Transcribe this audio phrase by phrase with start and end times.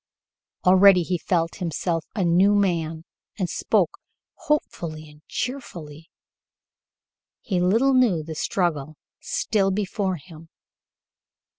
[0.65, 3.05] Already he felt himself a new man,
[3.37, 3.99] and spoke
[4.33, 6.09] hopefully and cheerfully.
[7.41, 10.49] He little knew the struggle still before him.